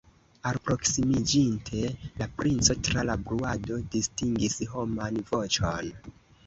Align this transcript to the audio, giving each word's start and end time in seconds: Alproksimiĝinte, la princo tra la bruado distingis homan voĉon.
Alproksimiĝinte, 0.51 1.83
la 2.23 2.29
princo 2.39 2.79
tra 2.89 3.07
la 3.11 3.19
bruado 3.29 3.81
distingis 3.97 4.61
homan 4.75 5.27
voĉon. 5.33 5.97